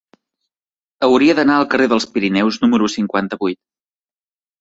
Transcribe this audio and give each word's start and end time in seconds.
Hauria 1.07 1.35
d'anar 1.39 1.57
al 1.61 1.67
carrer 1.73 1.87
dels 1.91 2.07
Pirineus 2.15 2.57
número 2.63 2.89
cinquanta-vuit. 2.95 3.59